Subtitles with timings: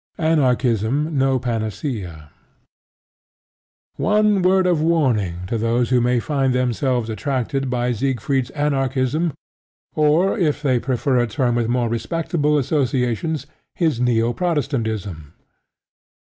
[0.17, 2.31] ANARCHISM NO PANACEA
[3.97, 9.31] One word of warning to those who may find themselves attracted by Siegfried's Anarchism,
[9.93, 13.45] or, if they prefer a term with more respectable associations,
[13.75, 15.35] his neo Protestantism.